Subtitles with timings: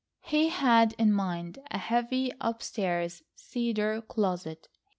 [0.23, 4.67] He had in mind a heavy upstairs cedar closet.